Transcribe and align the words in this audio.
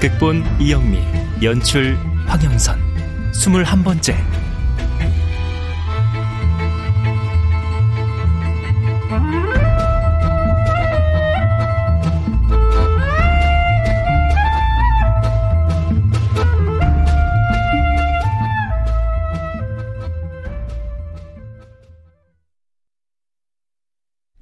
극본 0.00 0.44
이영미 0.60 1.00
연출 1.42 1.96
황영선 2.26 2.78
스물한 3.32 3.82
번째 3.82 4.14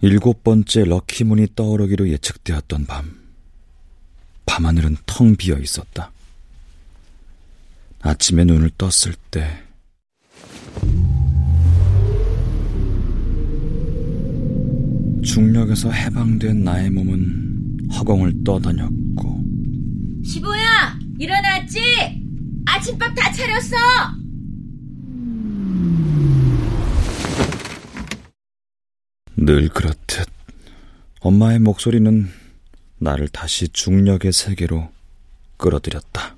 일곱 0.03 0.45
번째 0.45 0.84
럭키문이 0.84 1.49
떠오르기로 1.57 2.09
예측되었던 2.11 2.87
밤. 2.87 3.26
밤하늘은 4.57 4.97
텅 5.05 5.37
비어 5.37 5.59
있었다. 5.59 6.11
아침에 8.01 8.43
눈을 8.45 8.71
떴을 8.79 9.15
때 9.31 9.62
중력에서 15.23 15.91
해방된 15.91 16.65
나의 16.65 16.89
몸은 16.89 17.91
허공을 17.93 18.45
떠다녔고 18.45 19.45
시보야 20.25 20.99
일어났지? 21.19 21.79
아침밥 22.65 23.15
다 23.15 23.33
차렸어 23.33 23.77
늘 29.37 29.69
그렇듯 29.69 30.27
엄마의 31.21 31.59
목소리는 31.59 32.46
나를 32.99 33.29
다시 33.29 33.69
중력의 33.69 34.33
세계로 34.33 34.91
끌어들였다. 35.57 36.37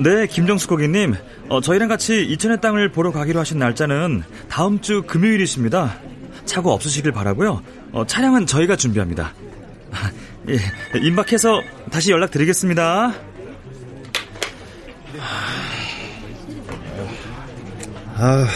네, 0.00 0.26
김정수 0.26 0.66
고객님. 0.68 1.14
어, 1.48 1.60
저희랑 1.60 1.88
같이 1.88 2.24
이천의 2.24 2.60
땅을 2.60 2.90
보러 2.90 3.12
가기로 3.12 3.38
하신 3.40 3.58
날짜는 3.58 4.24
다음 4.48 4.80
주 4.80 5.02
금요일이십니다. 5.02 5.98
차고 6.46 6.72
없으시길 6.72 7.12
바라고요. 7.12 7.62
어, 7.92 8.04
차량은 8.06 8.46
저희가 8.46 8.76
준비합니다. 8.76 9.32
아, 9.92 10.10
예, 10.50 10.58
임박해서 10.98 11.62
다시 11.90 12.10
연락드리겠습니다. 12.10 13.14
아, 18.16 18.46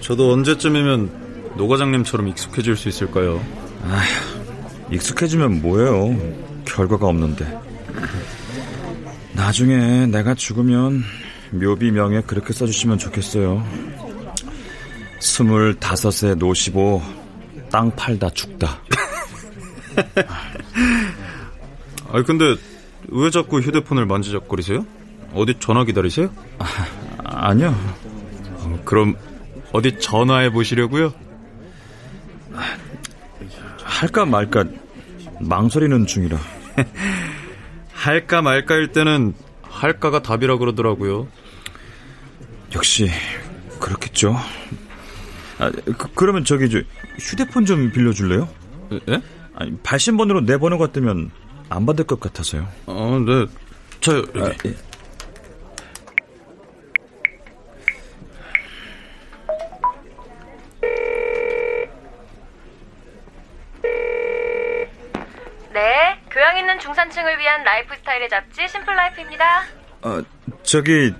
저도 0.00 0.32
언제쯤이면 0.32 1.21
노 1.56 1.68
과장님처럼 1.68 2.28
익숙해질 2.28 2.76
수 2.76 2.88
있을까요? 2.88 3.44
아휴, 3.84 4.94
익숙해지면 4.94 5.62
뭐예요? 5.62 6.16
결과가 6.64 7.06
없는데. 7.06 7.60
나중에 9.34 10.06
내가 10.06 10.34
죽으면 10.34 11.02
묘비 11.50 11.90
명예 11.90 12.20
그렇게 12.22 12.52
써주시면 12.52 12.98
좋겠어요. 12.98 13.66
스물다섯에 15.20 16.34
노시고 16.34 17.02
땅 17.70 17.94
팔다 17.94 18.30
죽다. 18.30 18.80
아 22.10 22.22
근데 22.22 22.56
왜 23.08 23.30
자꾸 23.30 23.60
휴대폰을 23.60 24.06
만지작거리세요? 24.06 24.84
어디 25.34 25.54
전화 25.58 25.84
기다리세요? 25.84 26.30
아, 26.58 26.66
아니요. 27.24 27.74
어, 28.58 28.78
그럼 28.84 29.16
어디 29.72 29.98
전화해 29.98 30.50
보시려고요? 30.50 31.12
할까 33.92 34.24
말까 34.24 34.64
망설이는 35.40 36.06
중이라. 36.06 36.38
할까 37.92 38.42
말까일 38.42 38.88
때는 38.92 39.34
할까가 39.62 40.22
답이라 40.22 40.56
그러더라고요. 40.58 41.28
역시 42.74 43.08
그렇겠죠. 43.78 44.36
아, 45.58 45.70
그, 45.70 46.24
러면 46.24 46.44
저기 46.44 46.70
저 46.70 46.80
휴대폰 47.18 47.66
좀 47.66 47.92
빌려줄래요? 47.92 48.48
예? 49.08 49.22
아니 49.54 49.76
발신번호로 49.78 50.46
내 50.46 50.56
번호가 50.56 50.88
뜨면 50.88 51.30
안 51.68 51.86
받을 51.86 52.04
것 52.06 52.18
같아서요. 52.18 52.66
어, 52.86 53.18
네. 53.24 53.46
저 54.00 54.16
여기. 54.16 54.40
아, 54.40 54.52
예. 54.66 54.74
중산층을 66.82 67.38
위한 67.38 67.62
라이프 67.62 67.94
스타일의 67.94 68.28
잡지 68.28 68.66
심플라이프입니다. 68.66 69.62
아, 70.02 70.22
저기 70.64 71.14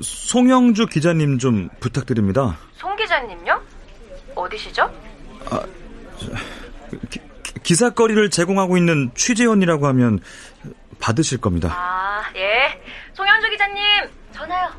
송영주 0.00 0.86
기자님 0.86 1.38
좀 1.38 1.68
부탁드립니다. 1.80 2.56
송 2.74 2.94
기자님요? 2.94 3.60
어디시죠? 4.36 4.82
아, 5.50 5.60
기, 7.10 7.20
기사거리를 7.64 8.30
제공하고 8.30 8.76
있는 8.76 9.10
취재원이라고 9.16 9.88
하면 9.88 10.20
받으실 11.00 11.40
겁니다. 11.40 11.70
아, 11.72 12.22
예. 12.36 12.80
송영주 13.14 13.50
기자님, 13.50 13.82
전화요. 14.32 14.70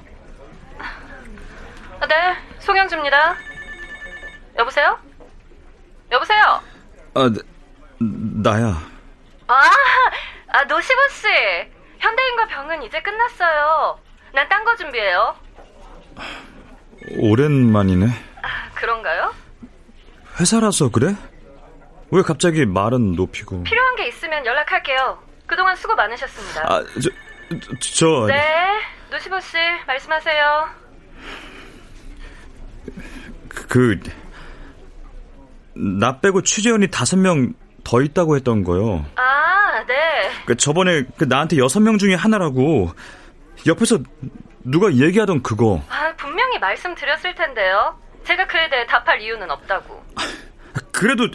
아, 2.00 2.08
네, 2.08 2.16
송영주입니다. 2.60 3.36
여보세요? 4.60 4.98
여보세요? 6.10 6.62
아, 7.16 7.30
나야. 8.00 8.95
아, 10.56 10.60
아 10.60 10.64
노시보 10.64 11.00
씨. 11.10 11.28
현대인과 12.00 12.48
병은 12.48 12.84
이제 12.84 13.02
끝났어요. 13.02 14.00
난 14.34 14.48
딴 14.50 14.64
거 14.64 14.76
준비해요. 14.76 15.36
오랜만이네. 17.18 18.08
아, 18.42 18.70
그런가요? 18.76 19.34
회사라서 20.40 20.90
그래? 20.90 21.16
왜 22.12 22.22
갑자기 22.22 22.66
말은 22.66 23.16
높이고? 23.16 23.64
필요한 23.64 23.96
게 23.96 24.08
있으면 24.08 24.46
연락할게요. 24.46 25.22
그동안 25.46 25.76
수고 25.76 25.96
많으셨습니다. 25.96 26.62
아, 26.64 26.84
저, 27.02 27.10
저. 27.80 28.26
네, 28.28 28.80
노시보 29.12 29.40
씨, 29.42 29.58
말씀하세요. 29.88 30.70
그, 33.70 34.00
나 35.76 36.20
빼고 36.20 36.42
취재원이 36.44 36.88
다섯 36.90 37.18
명 37.18 37.54
더 37.86 38.02
있다고 38.02 38.36
했던 38.36 38.66
거요. 38.66 39.06
아, 39.16 39.86
네. 39.88 40.32
그 40.46 40.58
저번에 40.58 41.04
그 41.18 41.24
나한테 41.24 41.58
여섯 41.58 41.80
명 41.80 41.98
중에 41.98 42.16
하나라고 42.16 42.92
옆에서 43.66 44.00
누가 44.64 44.92
얘기하던 44.92 45.44
그거. 45.44 45.82
아, 45.90 46.12
분명히 46.18 46.60
말씀드렸을 46.60 47.36
텐데요. 47.36 47.98
제가 48.26 48.48
그에 48.48 48.70
대해 48.70 48.86
답할 48.88 49.22
이유는 49.22 49.50
없다고. 49.50 50.04
그래도 50.92 51.28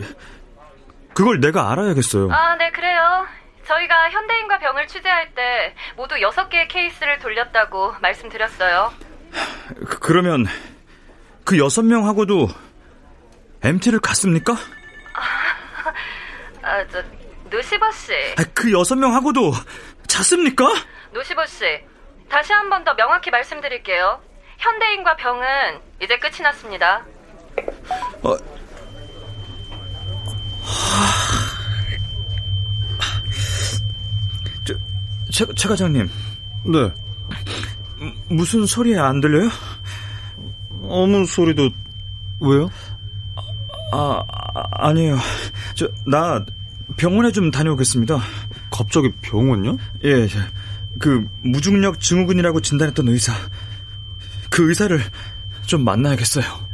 그걸 1.15 1.41
내가 1.41 1.71
알아야겠어요. 1.71 2.31
아, 2.33 2.57
네, 2.57 2.71
그래요. 2.73 3.27
저희가 3.67 4.11
현대인과 4.11 4.59
병을 4.59 4.89
취재할 4.89 5.33
때 5.35 5.75
모두 5.97 6.21
여섯 6.21 6.49
개의 6.49 6.67
케이스를 6.67 7.21
돌렸다고 7.21 7.95
말씀드렸어요. 8.03 8.93
그, 9.87 9.99
그러면 10.01 10.47
그 11.45 11.59
여섯 11.59 11.83
명하고도 11.83 12.49
MT를 13.63 14.01
갔습니까? 14.01 14.57
아, 16.71 16.87
저 16.89 17.03
노시버 17.51 17.91
씨. 17.93 18.13
아, 18.39 18.45
그 18.55 18.71
여섯 18.73 18.95
명하고도 18.97 19.53
잤습니까? 20.07 20.65
노시버 21.13 21.45
씨, 21.47 21.65
다시 22.29 22.53
한 22.53 22.69
번 22.71 22.85
더 22.85 22.95
명확히 22.95 23.31
말씀드릴게요. 23.31 24.21
현대인과 24.59 25.17
병은 25.17 25.47
이제 26.01 26.17
끝이 26.19 26.41
났습니다. 26.43 27.05
어. 28.23 28.37
저, 34.65 34.75
최, 35.31 35.47
최 35.57 35.69
과장님. 35.69 36.09
네. 36.67 36.91
무슨 38.29 38.67
소리 38.67 38.99
안 38.99 39.21
들려요? 39.21 39.49
아무 40.83 41.25
소리도 41.27 41.71
왜요? 42.41 42.71
아, 43.93 44.23
아 44.29 44.63
아니에요. 44.89 45.19
저 45.75 45.89
나 46.07 46.45
병원에 46.97 47.33
좀 47.33 47.51
다녀오겠습니다. 47.51 48.21
갑자기 48.71 49.11
병원요? 49.21 49.77
예, 50.05 50.29
그 50.99 51.27
무중력 51.43 52.01
증후군이라고 52.01 52.61
진단했던 52.61 53.09
의사. 53.09 53.33
그 54.51 54.69
의사를 54.69 55.01
좀 55.67 55.85
만나야겠어요. 55.85 56.70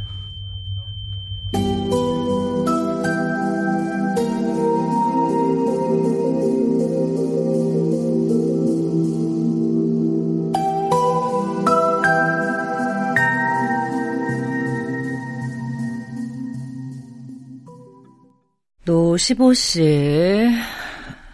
노시보 18.87 19.53
씨. 19.53 19.81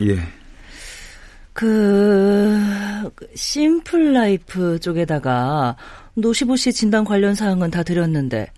예. 0.01 0.19
그 1.53 3.11
심플 3.35 4.13
라이프 4.13 4.79
쪽에다가 4.79 5.75
노시보 6.15 6.55
씨 6.55 6.73
진단 6.73 7.05
관련 7.05 7.35
사항은 7.35 7.69
다 7.69 7.83
드렸는데 7.83 8.51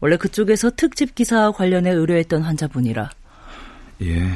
원래 0.00 0.16
그쪽에서 0.16 0.70
특집 0.70 1.14
기사 1.14 1.50
관련해 1.52 1.90
의뢰했던 1.90 2.40
환자분이라. 2.40 3.10
예. 4.04 4.26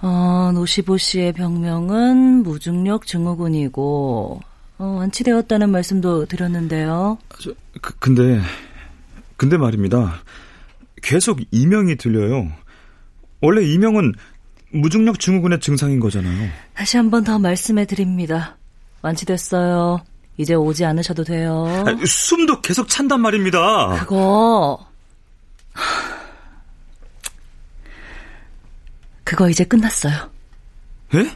어, 0.00 0.50
노시보 0.54 0.96
씨의 0.96 1.34
병명은 1.34 2.44
무중력 2.44 3.06
증후군이고 3.06 4.40
어, 4.78 4.84
완치되었다는 4.84 5.68
말씀도 5.68 6.24
드렸는데요. 6.24 7.18
저, 7.38 7.52
그, 7.82 7.94
근데 7.98 8.40
근데 9.36 9.58
말입니다. 9.58 10.22
계속 11.02 11.40
이명이 11.50 11.96
들려요. 11.96 12.50
원래 13.44 13.62
이명은 13.64 14.12
무중력 14.72 15.20
증후군의 15.20 15.60
증상인 15.60 16.00
거잖아요. 16.00 16.48
다시 16.74 16.96
한 16.96 17.10
번 17.10 17.22
더 17.24 17.38
말씀해 17.38 17.84
드립니다. 17.86 18.56
완치됐어요. 19.02 20.02
이제 20.36 20.54
오지 20.54 20.84
않으셔도 20.84 21.22
돼요. 21.24 21.64
아, 21.86 21.94
숨도 22.06 22.60
계속 22.60 22.88
찬단 22.88 23.20
말입니다. 23.20 23.96
그거 24.00 24.84
그거 29.24 29.48
이제 29.48 29.64
끝났어요. 29.64 30.30
예? 31.14 31.30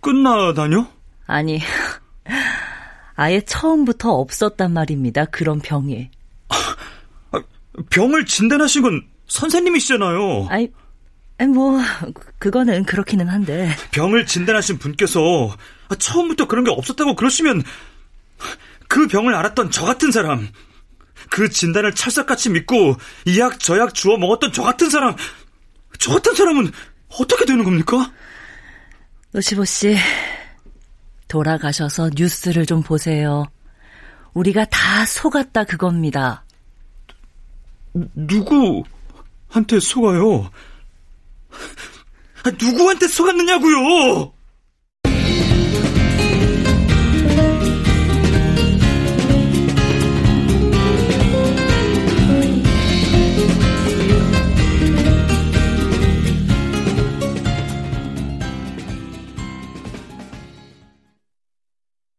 끝나다뇨? 0.00 0.86
아니 1.26 1.60
아예 3.14 3.40
처음부터 3.40 4.12
없었단 4.12 4.72
말입니다. 4.72 5.24
그런 5.26 5.60
병이. 5.60 6.10
아, 7.30 7.42
병을 7.90 8.26
진단하신 8.26 8.82
건 8.82 9.02
선생님이시잖아요. 9.26 10.46
아니, 10.48 10.70
뭐 11.38 11.80
그거는 12.38 12.84
그렇기는 12.84 13.28
한데. 13.28 13.68
병을 13.90 14.26
진단하신 14.26 14.78
분께서 14.78 15.56
처음부터 15.98 16.46
그런 16.46 16.64
게 16.64 16.70
없었다고 16.70 17.16
그러시면 17.16 17.62
그 18.88 19.06
병을 19.08 19.34
알았던 19.34 19.70
저 19.70 19.84
같은 19.84 20.12
사람, 20.12 20.48
그 21.30 21.48
진단을 21.48 21.94
찰싹같이 21.94 22.50
믿고 22.50 22.96
이 23.26 23.38
약 23.38 23.58
저 23.58 23.78
약 23.78 23.94
주워 23.94 24.16
먹었던 24.18 24.52
저 24.52 24.62
같은 24.62 24.88
사람, 24.90 25.16
저 25.98 26.12
같은 26.12 26.34
사람은 26.34 26.70
어떻게 27.08 27.44
되는 27.44 27.64
겁니까? 27.64 28.12
노시보 29.32 29.64
씨, 29.64 29.96
돌아가셔서 31.28 32.10
뉴스를 32.14 32.66
좀 32.66 32.82
보세요. 32.82 33.44
우리가 34.34 34.64
다 34.66 35.04
속았다 35.06 35.64
그겁니다. 35.64 36.44
누구한테 38.14 39.80
속아요? 39.80 40.50
누구한테 42.60 43.06
속았느냐고요? 43.08 44.32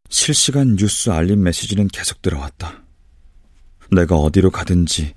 실시간 0.08 0.76
뉴스 0.76 1.10
알림 1.10 1.42
메시지는 1.42 1.88
계속 1.88 2.22
들어왔다. 2.22 2.82
내가 3.92 4.16
어디로 4.16 4.50
가든지 4.50 5.12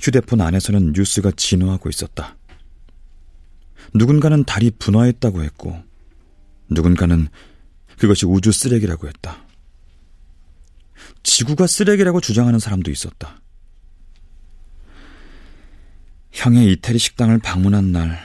휴대폰 0.00 0.40
안에서는 0.40 0.92
뉴스가 0.96 1.32
진화하고 1.36 1.90
있었다. 1.90 2.36
누군가는 3.94 4.44
달이 4.44 4.72
분화했다고 4.78 5.42
했고, 5.42 5.82
누군가는 6.68 7.28
그것이 7.98 8.26
우주 8.26 8.52
쓰레기라고 8.52 9.06
했다. 9.08 9.44
지구가 11.22 11.66
쓰레기라고 11.66 12.20
주장하는 12.20 12.58
사람도 12.58 12.90
있었다. 12.90 13.40
형의 16.32 16.72
이태리 16.72 16.98
식당을 16.98 17.38
방문한 17.38 17.92
날, 17.92 18.18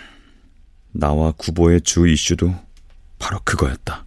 나와 0.91 1.31
구보의 1.33 1.81
주 1.81 2.07
이슈도 2.07 2.55
바로 3.19 3.39
그거였다. 3.43 4.05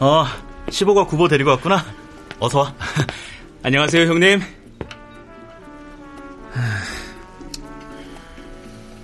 어, 0.00 0.24
15가 0.66 1.06
구보 1.06 1.28
데리고 1.28 1.50
왔구나. 1.50 1.84
어서 2.40 2.60
와. 2.60 2.74
안녕하세요, 3.62 4.08
형님. 4.08 4.61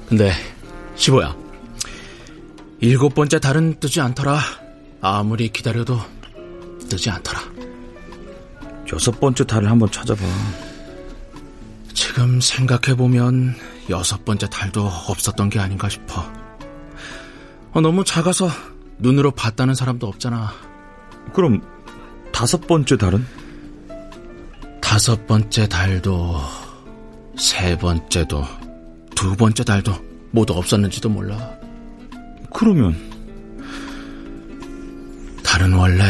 근데, 0.09 0.33
15야. 0.97 1.37
일곱 2.81 3.15
번째 3.15 3.39
달은 3.39 3.79
뜨지 3.79 4.01
않더라. 4.01 4.41
아무리 5.03 5.51
기다려도 5.51 6.01
뜨지 6.89 7.11
않더라. 7.11 7.41
여섯 8.91 9.21
번째 9.21 9.45
달을 9.45 9.71
한번 9.71 9.91
찾아봐. 9.91 10.25
지금 11.93 12.41
생각해보면 12.41 13.55
여섯 13.91 14.25
번째 14.25 14.49
달도 14.49 14.87
없었던 14.87 15.51
게 15.51 15.59
아닌가 15.59 15.91
싶어. 15.91 16.25
어, 17.73 17.81
너무 17.83 18.03
작아서 18.03 18.49
눈으로 18.97 19.33
봤다는 19.33 19.75
사람도 19.75 20.07
없잖아. 20.07 20.53
그럼 21.35 21.63
다섯 22.33 22.67
번째 22.67 22.97
달은? 22.97 23.27
다섯 24.81 25.27
번째 25.27 25.69
달도 25.69 26.41
세 27.37 27.77
번째도 27.77 28.58
두 29.19 29.35
번째 29.35 29.65
달도 29.65 29.93
모두 30.31 30.53
없었는지도 30.53 31.09
몰라. 31.09 31.59
그러면 32.55 32.95
달은 35.43 35.73
원래 35.73 36.05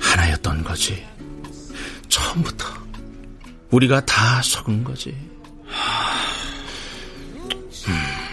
하나였던 0.00 0.64
거지. 0.64 1.06
처음부터 2.08 2.64
우리가 3.70 4.02
다 4.06 4.40
속은 4.40 4.82
거지. 4.82 5.14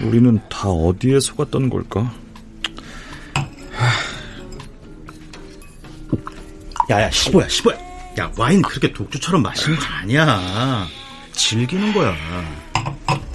우리는 0.02 0.40
다 0.48 0.70
어디에 0.70 1.20
속았던 1.20 1.70
걸까? 1.70 2.16
야야 6.90 7.10
15야 7.10 7.48
15야 7.48 8.20
야 8.20 8.32
와인 8.38 8.62
그렇게 8.62 8.94
독주처럼 8.94 9.42
마시는 9.42 9.78
거 9.78 9.86
아니야 9.88 10.88
즐기는 11.34 11.94
거야 11.94 12.16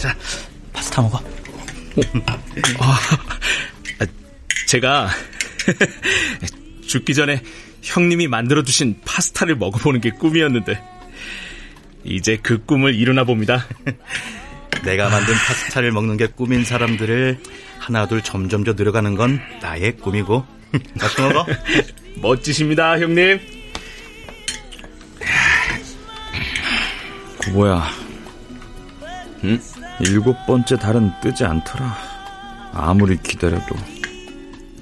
자 0.03 0.17
파스타 0.73 1.01
먹어. 1.01 1.23
아, 2.81 2.99
제가 4.67 5.09
죽기 6.89 7.15
전에 7.15 7.41
형님이 7.83 8.27
만들어주신 8.27 9.03
파스타를 9.05 9.55
먹어보는 9.55 10.01
게 10.01 10.11
꿈이었는데 10.11 10.83
이제 12.03 12.37
그 12.43 12.65
꿈을 12.65 12.97
이루나 12.97 13.23
봅니다. 13.23 13.65
내가 14.85 15.09
만든 15.09 15.35
파스타를 15.35 15.93
먹는 15.93 16.17
게 16.17 16.27
꿈인 16.27 16.65
사람들을 16.65 17.39
하나둘 17.79 18.23
점점 18.23 18.65
더 18.65 18.73
늘어가는 18.73 19.15
건 19.15 19.41
나의 19.61 19.99
꿈이고. 19.99 20.45
다시 20.99 21.21
먹어. 21.21 21.47
멋지십니다 22.17 22.99
형님. 22.99 23.39
구보야? 27.39 27.89
응? 29.45 29.61
일곱 30.01 30.47
번째 30.47 30.77
달은 30.77 31.13
뜨지 31.21 31.45
않더라 31.45 31.97
아무리 32.73 33.17
기다려도 33.19 33.77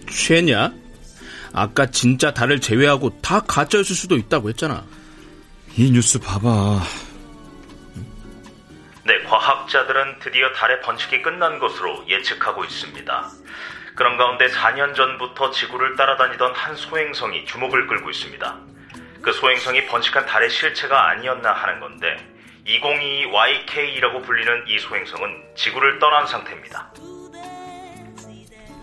취했냐? 0.08 0.72
아까 1.52 1.86
진짜 1.86 2.32
달을 2.32 2.60
제외하고 2.60 3.20
다 3.20 3.40
가짜였을 3.40 3.96
수도 3.96 4.16
있다고 4.16 4.48
했잖아 4.50 4.84
이 5.76 5.90
뉴스 5.90 6.18
봐봐 6.20 6.80
네, 9.04 9.22
과학자들은 9.24 10.20
드디어 10.20 10.52
달의 10.52 10.82
번식이 10.82 11.22
끝난 11.22 11.58
것으로 11.58 12.04
예측하고 12.06 12.64
있습니다. 12.64 13.30
그런 13.96 14.16
가운데 14.16 14.46
4년 14.46 14.94
전부터 14.94 15.50
지구를 15.50 15.96
따라다니던 15.96 16.54
한 16.54 16.76
소행성이 16.76 17.44
주목을 17.44 17.88
끌고 17.88 18.08
있습니다. 18.10 18.58
그 19.20 19.32
소행성이 19.32 19.84
번식한 19.86 20.26
달의 20.26 20.48
실체가 20.50 21.08
아니었나 21.10 21.52
하는 21.52 21.80
건데 21.80 22.29
2022YK라고 22.78 24.24
불리는 24.24 24.64
이 24.68 24.78
소행성은 24.78 25.28
지구를 25.56 25.98
떠난 25.98 26.26
상태입니다. 26.26 26.92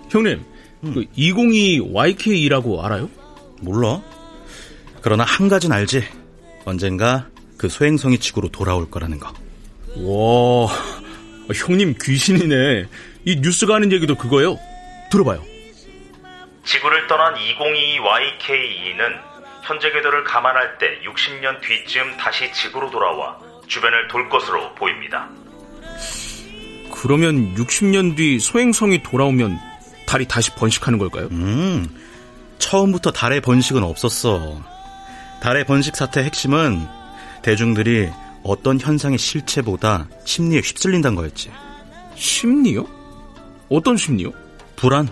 형님, 0.10 0.46
음. 0.84 0.94
그 0.94 1.06
202YK라고 1.18 2.84
알아요? 2.84 3.10
몰라. 3.62 4.02
그러나 5.02 5.24
한 5.24 5.48
가지는 5.48 5.76
알지. 5.76 6.04
언젠가 6.66 7.28
그 7.58 7.70
소행성이 7.70 8.20
지구로 8.20 8.50
돌아올 8.50 8.90
거라는 8.90 9.20
거. 9.20 9.34
와, 9.98 10.68
형님 11.54 11.96
귀신이네. 12.02 12.88
이 13.26 13.36
뉴스가 13.38 13.76
하는 13.76 13.92
얘기도 13.92 14.16
그거요. 14.16 14.60
들어봐요. 15.12 15.44
지구를 16.66 17.08
떠난 17.08 17.34
2022YK는 17.36 19.28
현재 19.64 19.92
궤도를 19.92 20.24
감안할 20.24 20.78
때 20.78 21.00
60년 21.06 21.62
뒤쯤 21.62 22.18
다시 22.18 22.52
지구로 22.54 22.90
돌아와 22.90 23.38
주변을 23.68 24.08
돌 24.08 24.30
것으로 24.30 24.74
보입니다. 24.76 25.30
그러면 26.94 27.54
60년 27.56 28.16
뒤 28.18 28.40
소행성이 28.40 29.04
돌아오면 29.04 29.60
달이 30.08 30.28
다시 30.28 30.52
번식하는 30.56 30.98
걸까요? 30.98 31.28
음, 31.32 31.88
처음부터 32.58 33.12
달의 33.12 33.42
번식은 33.42 33.84
없었어. 33.84 34.62
달의 35.42 35.66
번식 35.66 35.96
사태의 35.96 36.26
핵심은 36.26 36.88
대중들이 37.44 38.10
어떤 38.44 38.80
현상의 38.80 39.18
실체보다 39.18 40.08
심리에 40.26 40.60
휩쓸린다는 40.60 41.16
거였지. 41.16 41.52
심리요? 42.16 42.88
어떤 43.70 43.98
심리요? 43.98 44.32
불안. 44.76 45.10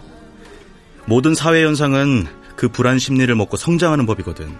모든 1.05 1.35
사회 1.35 1.63
현상은 1.63 2.25
그 2.55 2.69
불안 2.69 2.97
심리를 2.97 3.33
먹고 3.35 3.57
성장하는 3.57 4.05
법이거든. 4.05 4.57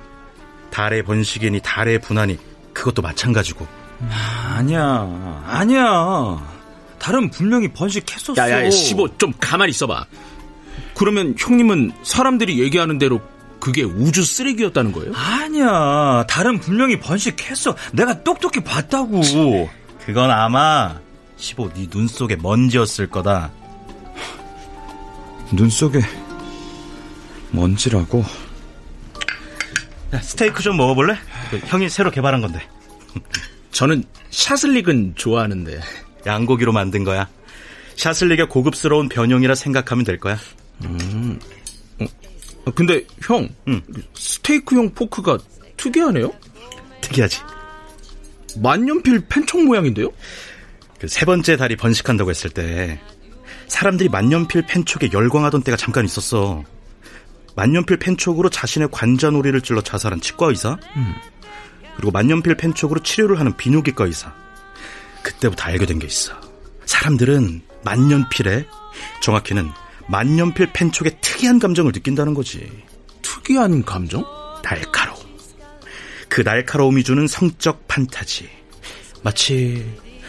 달의 0.69 1.03
번식이니 1.03 1.61
달의 1.63 1.99
분한이 1.99 2.37
그것도 2.73 3.01
마찬가지고. 3.01 3.65
아니야, 4.09 5.43
아니야. 5.47 6.55
달은 6.99 7.29
분명히 7.29 7.71
번식했었어. 7.71 8.35
야야, 8.37 8.69
15, 8.69 9.17
좀 9.17 9.33
가만히 9.39 9.69
있어봐. 9.71 10.05
그러면 10.95 11.35
형님은 11.37 11.91
사람들이 12.03 12.59
얘기하는 12.59 12.97
대로 12.97 13.21
그게 13.59 13.83
우주 13.83 14.23
쓰레기였다는 14.23 14.91
거예요? 14.91 15.13
아니야, 15.15 16.25
달은 16.27 16.59
분명히 16.59 16.99
번식했어. 16.99 17.75
내가 17.93 18.23
똑똑히 18.23 18.59
봤다고. 18.63 19.21
그건 20.05 20.31
아마 20.31 20.99
15, 21.37 21.73
네 21.73 21.87
눈 21.89 22.07
속에 22.07 22.35
먼지였을 22.37 23.09
거다. 23.09 23.51
눈 25.51 25.69
속에 25.69 25.99
먼지라고. 27.51 28.23
야, 30.13 30.21
스테이크 30.21 30.61
좀 30.63 30.77
먹어볼래? 30.77 31.17
그 31.49 31.59
형이 31.65 31.89
새로 31.89 32.11
개발한 32.11 32.41
건데. 32.41 32.61
저는 33.75 34.05
샤슬릭은 34.29 35.15
좋아하는데. 35.17 35.82
양고기로 36.25 36.72
만든 36.72 37.03
거야. 37.03 37.27
샤슬릭의 37.98 38.48
고급스러운 38.48 39.10
변형이라 39.10 39.53
생각하면 39.53 40.05
될 40.05 40.17
거야. 40.17 40.38
음. 40.86 41.38
어, 42.65 42.72
근데 42.74 43.05
형, 43.22 43.48
응. 43.67 43.82
스테이크용 44.15 44.94
포크가 44.94 45.38
특이하네요? 45.75 46.32
특이하지. 47.01 47.41
만년필 48.62 49.25
펜총 49.27 49.65
모양인데요? 49.65 50.10
그 51.00 51.08
세 51.10 51.25
번째 51.25 51.58
달이 51.58 51.75
번식한다고 51.75 52.29
했을 52.29 52.50
때 52.50 53.00
사람들이 53.67 54.08
만년필 54.08 54.65
펜촉에 54.67 55.10
열광하던 55.12 55.62
때가 55.63 55.75
잠깐 55.75 56.05
있었어. 56.05 56.63
만년필 57.58 57.98
펜촉으로 57.98 58.50
자신의 58.50 58.88
관자놀이를 58.91 59.60
찔러 59.62 59.82
자살한 59.82 60.22
치과 60.22 60.48
의사, 60.48 60.77
그리고 61.95 62.11
만년필 62.11 62.55
펜촉으로 62.55 63.01
치료를 63.01 63.39
하는 63.39 63.55
비뇨기과 63.55 64.05
의사. 64.05 64.33
그때부터 65.23 65.63
알게 65.65 65.85
된 65.85 65.99
게 65.99 66.07
있어. 66.07 66.33
사람들은 66.85 67.61
만년필에, 67.83 68.65
정확히는 69.21 69.71
만년필 70.07 70.71
펜촉에 70.73 71.17
특이한 71.21 71.59
감정을 71.59 71.91
느낀다는 71.91 72.33
거지. 72.33 72.69
특이한 73.21 73.83
감정? 73.83 74.23
날카로움. 74.63 75.25
그 76.29 76.41
날카로움이 76.41 77.03
주는 77.03 77.27
성적 77.27 77.87
판타지. 77.87 78.49
마치 79.23 79.85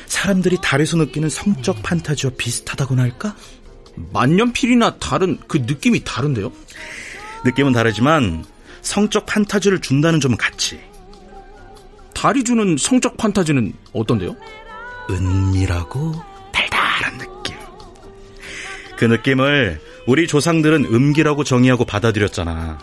사람들이 0.06 0.58
달에서 0.62 0.96
느끼는 0.96 1.28
성적 1.28 1.82
판타지와 1.82 2.32
비슷하다고나 2.38 3.02
할까? 3.02 3.37
만년필이나 4.12 4.99
달은 4.99 5.40
그 5.49 5.58
느낌이 5.58 6.04
다른데요? 6.04 6.52
느낌은 7.44 7.73
다르지만 7.73 8.44
성적 8.82 9.26
판타지를 9.26 9.80
준다는 9.80 10.20
점은 10.20 10.37
같지. 10.37 10.80
달이 12.16 12.44
주는 12.44 12.76
성적 12.78 13.18
판타지는 13.18 13.75
어떤데요? 13.92 14.35
은밀하고 15.11 16.14
달달한 16.50 17.18
느낌. 17.18 17.54
그 18.96 19.04
느낌을 19.04 19.78
우리 20.06 20.26
조상들은 20.26 20.87
음기라고 20.87 21.44
정의하고 21.44 21.85
받아들였잖아. 21.85 22.78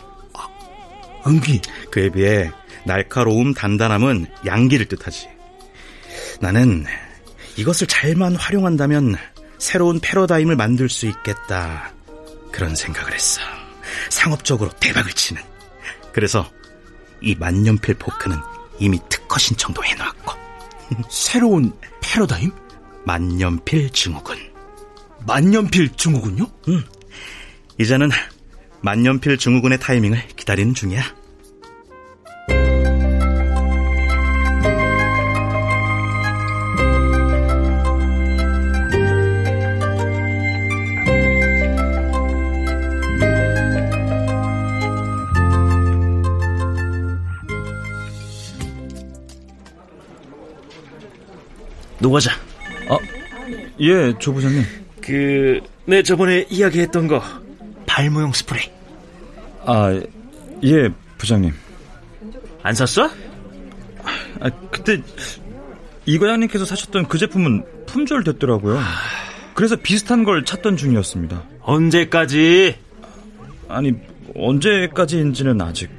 음기? 1.25 1.59
그에 1.89 2.09
비해 2.09 2.51
날카로움, 2.85 3.55
단단함은 3.55 4.27
양기를 4.45 4.85
뜻하지. 4.85 5.29
나는 6.39 6.85
이것을 7.57 7.87
잘만 7.87 8.35
활용한다면 8.35 9.15
새로운 9.57 9.99
패러다임을 9.99 10.55
만들 10.55 10.89
수 10.89 11.07
있겠다. 11.07 11.91
그런 12.51 12.75
생각을 12.75 13.13
했어. 13.13 13.41
상업적으로 14.09 14.69
대박을 14.79 15.11
치는. 15.13 15.41
그래서 16.11 16.47
이 17.21 17.33
만년필 17.33 17.95
포크는 17.95 18.37
이미 18.83 18.99
특허 19.07 19.39
신청도 19.39 19.81
해놓았고. 19.81 20.33
새로운 21.09 21.71
패러다임? 22.01 22.51
만년필 23.05 23.91
증후군. 23.91 24.37
만년필 25.25 25.95
증후군요? 25.95 26.45
응. 26.67 26.83
이제는 27.79 28.09
만년필 28.81 29.37
증후군의 29.37 29.79
타이밍을 29.79 30.27
기다리는 30.35 30.73
중이야. 30.73 31.01
노과자. 52.03 52.31
아, 52.89 52.97
예, 53.79 54.13
조 54.19 54.33
부장님. 54.33 54.63
그, 55.01 55.61
내 55.85 56.03
저번에 56.03 56.45
이야기했던 56.49 57.07
거, 57.07 57.23
발모용 57.87 58.33
스프레이. 58.33 58.69
아, 59.65 59.99
예, 60.63 60.89
부장님. 61.17 61.53
안 62.61 62.73
샀어? 62.75 63.09
아, 64.41 64.49
그때 64.69 65.01
이 66.05 66.19
과장님께서 66.19 66.65
사셨던 66.65 67.07
그 67.07 67.17
제품은 67.17 67.63
품절됐더라고요. 67.87 68.79
그래서 69.53 69.77
비슷한 69.77 70.25
걸 70.25 70.43
찾던 70.43 70.75
중이었습니다. 70.75 71.43
언제까지? 71.61 72.77
아니, 73.69 73.93
언제까지인지는 74.35 75.61
아직. 75.61 75.89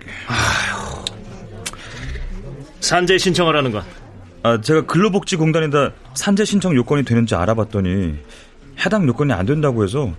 산재 2.81 3.17
신청하라는 3.17 3.73
건? 3.73 3.83
아, 4.45 4.61
제가 4.61 4.83
근로복지공단에다 4.83 5.93
산재 6.13 6.45
신청 6.45 6.77
요건이 6.77 7.05
되는지 7.05 7.35
알아봤더니 7.35 8.15
해당 8.85 9.09
요건이 9.09 9.33
안 9.33 9.47
된다고 9.47 9.83
해서 9.83 10.13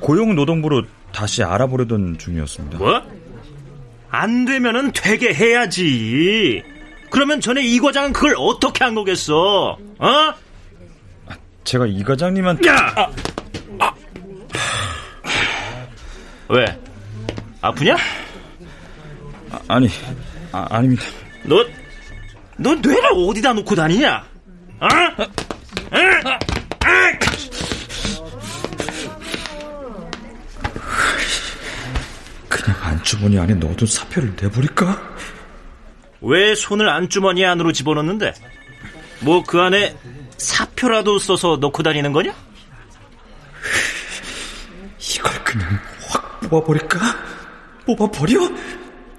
고용노동부로 0.00 0.82
다시 1.12 1.44
알아보려던 1.44 2.18
중이었습니다. 2.18 2.78
뭐? 2.78 3.00
안 4.10 4.44
되면은 4.44 4.90
되게 4.92 5.32
해야지. 5.32 6.60
그러면 7.08 7.40
전에 7.40 7.62
이 7.62 7.78
과장은 7.78 8.12
그걸 8.12 8.34
어떻게 8.36 8.82
한 8.82 8.96
거겠어? 8.96 9.78
어? 9.98 10.34
제가 11.62 11.86
이 11.86 12.02
과장님한테 12.02 12.68
야! 12.68 12.74
아, 12.96 13.10
아. 13.78 13.94
왜? 16.48 16.64
아프냐? 17.60 17.96
아, 19.52 19.60
아니, 19.68 19.88
아, 20.50 20.66
아닙니다. 20.68 21.04
너, 21.44 21.64
너 22.56 22.74
뇌를 22.74 23.10
어디다 23.12 23.52
놓고 23.54 23.74
다니냐? 23.74 24.24
어? 24.80 24.86
어? 24.86 26.38
그냥 32.48 32.76
안주머니 32.82 33.38
안에 33.38 33.54
넣어둔 33.54 33.86
사표를 33.88 34.34
내버릴까? 34.40 35.00
왜 36.20 36.54
손을 36.54 36.88
안주머니 36.88 37.44
안으로 37.44 37.72
집어넣는데? 37.72 38.32
뭐 39.20 39.42
그 39.44 39.60
안에 39.60 39.96
사표라도 40.36 41.18
써서 41.18 41.56
넣고 41.60 41.82
다니는 41.82 42.12
거냐? 42.12 42.34
이걸 45.14 45.44
그냥 45.44 45.78
확 46.08 46.40
뽑아버릴까? 46.40 46.98
뽑아버려? 47.86 48.38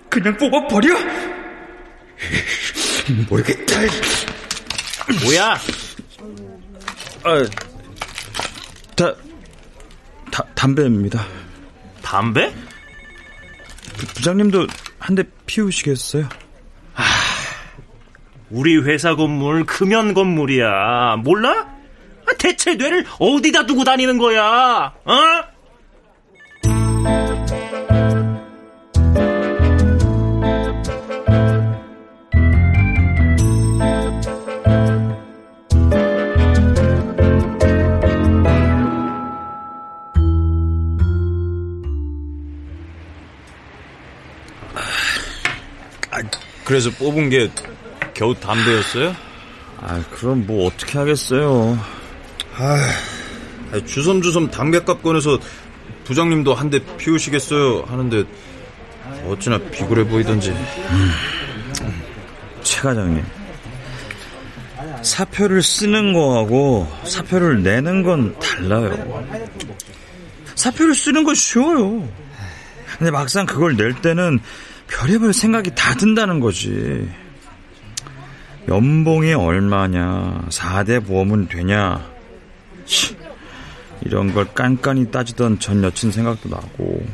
그냥 0.09 0.37
뽑아버려? 0.37 0.95
모르겠다. 3.29 3.75
뭐야? 5.23 5.57
아, 7.25 7.45
다, 8.95 9.13
다 10.31 10.43
담배입니다. 10.55 11.25
담배? 12.01 12.53
부, 13.97 14.05
부장님도 14.07 14.67
한 14.99 15.15
대 15.15 15.23
피우시겠어요? 15.45 16.27
아, 16.95 17.03
우리 18.49 18.77
회사 18.77 19.15
건물 19.15 19.65
금연 19.65 20.13
건물이야. 20.13 21.17
몰라? 21.23 21.67
아, 22.25 22.33
대체 22.39 22.75
뇌를 22.75 23.05
어디다 23.19 23.65
두고 23.65 23.83
다니는 23.83 24.17
거야? 24.17 24.93
어? 25.03 25.13
그래서 46.73 46.89
뽑은 46.89 47.29
게 47.29 47.51
겨우 48.15 48.33
담배였어요? 48.33 49.15
아, 49.79 50.03
그럼 50.09 50.47
뭐 50.47 50.65
어떻게 50.65 50.97
하겠어요. 50.97 51.77
아, 52.57 52.77
주섬주섬 53.85 54.49
담배값 54.49 55.03
꺼내서 55.03 55.37
부장님도 56.03 56.55
한 56.55 56.71
대 56.71 56.79
피우시겠어요 56.97 57.83
하는데 57.87 58.23
어찌나 59.27 59.59
비굴해 59.69 60.03
보이던지. 60.03 60.49
음. 60.49 61.11
최 62.63 62.81
과장님, 62.81 63.23
사표를 65.03 65.61
쓰는 65.61 66.11
거하고 66.13 66.91
사표를 67.03 67.61
내는 67.61 68.01
건 68.01 68.35
달라요. 68.39 69.27
사표를 70.55 70.95
쓰는 70.95 71.23
건 71.23 71.35
쉬워요. 71.35 72.09
근데 72.97 73.11
막상 73.11 73.45
그걸 73.45 73.77
낼 73.77 73.93
때는 74.01 74.39
별의별 74.93 75.33
생각이 75.33 75.71
다 75.75 75.95
든다는 75.95 76.39
거지. 76.39 77.09
연봉이 78.69 79.33
얼마냐, 79.33 80.45
4대 80.49 81.05
보험은 81.05 81.49
되냐, 81.49 82.01
이런 84.01 84.33
걸 84.33 84.45
깐깐히 84.53 85.09
따지던 85.11 85.59
전 85.59 85.83
여친 85.83 86.11
생각도 86.11 86.49
나고. 86.49 87.05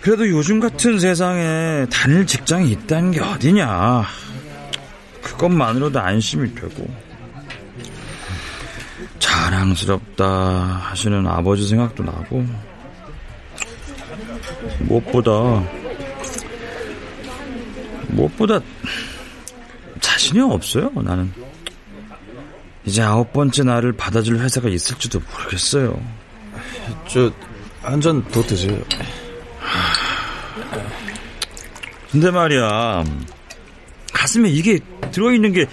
그래도 0.00 0.28
요즘 0.28 0.58
같은 0.58 0.98
세상에 0.98 1.86
다닐 1.92 2.26
직장이 2.26 2.72
있다는 2.72 3.12
게 3.12 3.20
어디냐. 3.20 4.04
그것만으로도 5.22 6.00
안심이 6.00 6.52
되고. 6.54 6.88
자랑스럽다 9.20 10.24
하시는 10.24 11.24
아버지 11.28 11.68
생각도 11.68 12.02
나고. 12.02 12.44
무엇보다, 14.80 15.30
무엇보다 18.12 18.60
자신이 20.00 20.40
없어요, 20.40 20.90
나는. 20.94 21.32
이제 22.84 23.02
아홉 23.02 23.32
번째 23.32 23.62
날을 23.62 23.92
받아줄 23.92 24.38
회사가 24.38 24.68
있을지도 24.68 25.20
모르겠어요. 25.32 26.00
저, 27.08 27.32
한 27.82 28.00
잔 28.00 28.24
더 28.30 28.42
드세요. 28.42 28.78
근데 32.10 32.30
말이야, 32.30 33.04
가슴에 34.12 34.48
이게 34.50 34.78
들어있는 35.12 35.52
게 35.52 35.66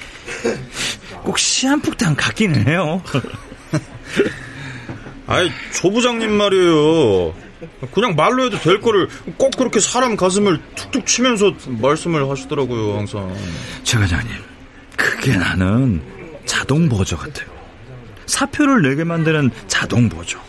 꼭 1.23 1.37
시한폭탄 1.37 2.15
같기는 2.15 2.67
해요. 2.67 3.03
아이, 5.27 5.51
조 5.73 5.91
부장님 5.91 6.31
말이에요. 6.31 7.33
그냥 7.93 8.15
말로 8.15 8.45
해도 8.45 8.59
될 8.59 8.79
거를 8.79 9.07
꼭 9.37 9.51
그렇게 9.57 9.79
사람 9.79 10.15
가슴을 10.15 10.61
툭툭 10.75 11.05
치면서 11.05 11.53
말씀을 11.67 12.29
하시더라고요, 12.29 12.97
항상. 12.97 13.33
최 13.83 13.97
과장님, 13.97 14.31
그게 14.95 15.35
나는 15.35 16.01
자동 16.45 16.87
보조 16.87 17.17
같아요. 17.17 17.47
사표를 18.25 18.81
내게 18.81 19.03
만드는 19.03 19.51
자동 19.67 20.07
보조. 20.07 20.39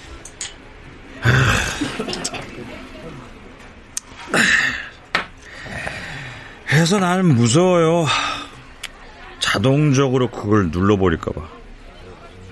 해서 6.70 6.98
나는 6.98 7.34
무서워요. 7.34 8.06
자동적으로 9.40 10.30
그걸 10.30 10.70
눌러버릴까봐. 10.70 11.40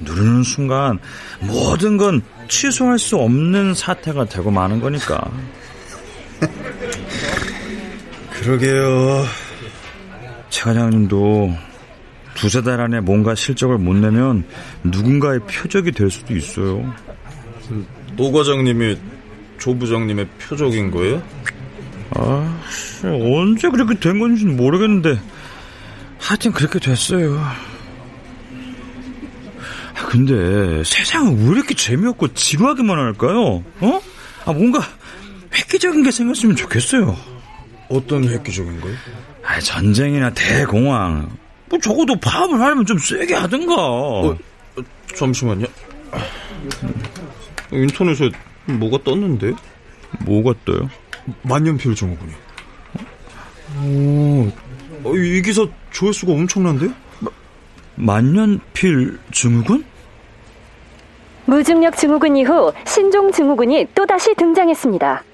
누르는 0.01 0.43
순간 0.43 0.99
모든 1.41 1.97
건 1.97 2.23
취소할 2.49 2.99
수 2.99 3.17
없는 3.17 3.75
사태가 3.75 4.25
되고 4.27 4.51
마는 4.51 4.81
거니까. 4.81 5.31
그러게요. 8.31 9.25
최 10.49 10.65
과장님도 10.65 11.55
두세 12.35 12.63
달 12.63 12.81
안에 12.81 13.01
뭔가 13.01 13.35
실적을 13.35 13.79
못 13.79 13.95
내면 13.95 14.45
누군가의 14.85 15.41
표적이 15.41 15.93
될 15.93 16.11
수도 16.11 16.35
있어요. 16.35 16.95
노 18.17 18.33
과장님이 18.33 18.97
조 19.59 19.77
부장님의 19.77 20.27
표적인 20.39 20.91
거예요? 20.91 21.23
아, 22.15 22.61
언제 23.03 23.69
그렇게 23.69 23.99
된 23.99 24.19
건지는 24.19 24.57
모르겠는데 24.57 25.19
하여튼 26.19 26.53
그렇게 26.53 26.79
됐어요. 26.79 27.41
아, 30.09 30.11
근데 30.11 30.83
세상은 30.85 31.47
왜 31.47 31.57
이렇게 31.57 31.75
재미없고 31.75 32.33
지루하기만 32.33 32.97
할까요? 32.97 33.63
어? 33.81 34.01
아, 34.47 34.53
뭔가 34.53 34.81
획기적인 35.55 36.03
게 36.03 36.11
생겼으면 36.11 36.57
좋겠어요. 36.57 37.15
어떤 37.91 38.25
획기적인 38.25 38.81
거요? 38.81 38.95
아, 39.45 39.61
전쟁이나 39.61 40.31
대공황. 40.31 41.31
뭐 41.67 41.79
적어도 41.79 42.19
파업을 42.19 42.59
하려면 42.59 42.87
좀 42.87 42.97
세게 42.99 43.35
하든가. 43.35 43.75
어, 43.77 44.37
잠시만요. 45.15 45.67
인터넷에 47.71 48.31
뭐가 48.65 48.99
떴는데? 49.05 49.53
뭐가 50.21 50.55
떠요? 50.65 50.89
만년필 51.43 51.95
증후군이요. 51.95 52.37
오, 53.85 54.51
어, 55.05 55.15
이 55.15 55.43
기사 55.43 55.67
조회수가 55.91 56.33
엄청난데? 56.33 56.89
마, 57.21 57.31
만년필 57.97 59.19
증후군? 59.33 59.85
무중력 61.53 61.97
증후군 61.97 62.37
이후 62.37 62.75
신종 62.87 63.33
증후군이 63.33 63.89
또다시 63.95 64.35
등장했습니다. 64.35 65.25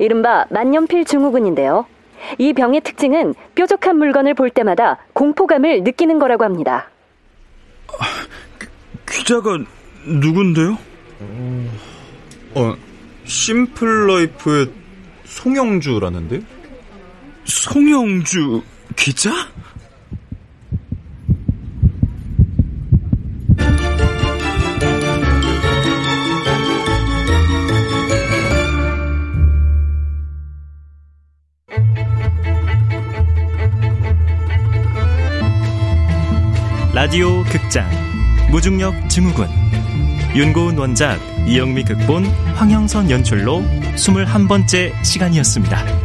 이른바 0.00 0.44
만년필 0.50 1.06
증후군인데요. 1.06 1.86
이 2.36 2.52
병의 2.52 2.82
특징은 2.82 3.34
뾰족한 3.54 3.96
물건을 3.96 4.34
볼 4.34 4.50
때마다 4.50 4.98
공포감을 5.14 5.82
느끼는 5.82 6.18
거라고 6.18 6.44
합니다. 6.44 6.90
아, 7.88 8.04
기자가 9.10 9.58
누군데요? 10.04 10.76
어, 12.54 12.74
심플라이프의 13.24 14.68
송영주라는데? 15.24 16.42
송영주 17.44 18.62
기자? 18.94 19.30
라디오 36.94 37.42
극장 37.44 37.88
무중력 38.50 39.08
증후군 39.08 39.48
윤고은 40.36 40.76
원작 40.76 41.18
이영미 41.46 41.84
극본 41.84 42.26
황영선 42.54 43.10
연출로 43.10 43.62
21번째 43.96 44.92
시간이었습니다. 45.02 46.01